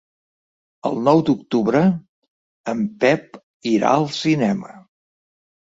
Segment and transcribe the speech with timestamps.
[0.89, 1.83] El nou d'octubre
[2.75, 3.41] en Pep
[3.77, 4.77] irà al cinema.